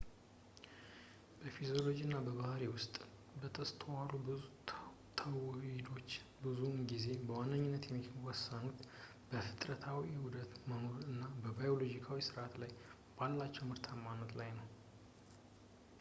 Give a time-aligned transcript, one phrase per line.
[1.41, 2.95] በፊዚዮሎጂ እና በባህሪ ውስጥ
[3.43, 4.39] የተስተዋሉ ብዙ
[5.19, 6.09] ተውሂዶች
[6.45, 8.79] ብዙውን ጊዜ በዋነኝነት የሚወሰኑት
[9.33, 12.73] በፍጥረታዊ ዑደቶች መኖር እና ባዮሎጂያዊ ሰዓቶች ላይ
[13.19, 14.67] ባላቸው ምርታማነት ላይ ነው